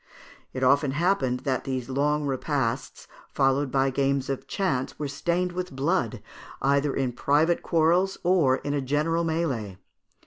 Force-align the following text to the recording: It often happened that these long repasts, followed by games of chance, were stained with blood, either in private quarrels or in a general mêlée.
It 0.51 0.63
often 0.63 0.93
happened 0.93 1.41
that 1.41 1.63
these 1.63 1.87
long 1.87 2.25
repasts, 2.25 3.07
followed 3.29 3.71
by 3.71 3.91
games 3.91 4.31
of 4.31 4.47
chance, 4.47 4.97
were 4.97 5.07
stained 5.07 5.51
with 5.51 5.75
blood, 5.75 6.23
either 6.59 6.95
in 6.95 7.13
private 7.13 7.61
quarrels 7.61 8.17
or 8.23 8.55
in 8.57 8.73
a 8.73 8.81
general 8.81 9.23
mêlée. 9.23 9.77